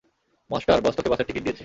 Master, 0.49 0.81
boss 0.81 0.93
তোকে 0.97 1.09
বাসের 1.09 1.27
ticket 1.27 1.43
দিয়েছে। 1.43 1.59